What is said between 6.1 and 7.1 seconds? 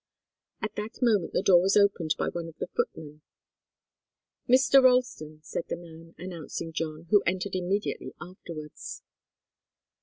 announcing John,